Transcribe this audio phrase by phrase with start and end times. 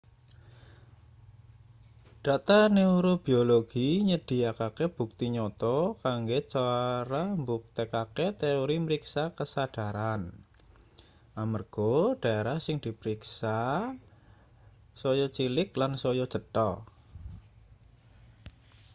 [2.25, 10.21] data neurobiologi nyedhiyakake bukti nyata kanggo cara mbuktekake teori mriksa kasadharan
[11.41, 11.91] amarga
[12.23, 13.59] daerah sing dipriksa
[15.01, 16.69] saya cilik lan saya cetha